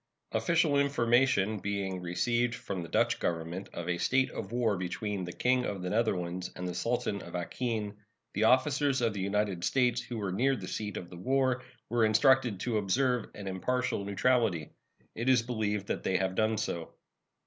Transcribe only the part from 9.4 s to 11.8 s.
States who were near the seat of the war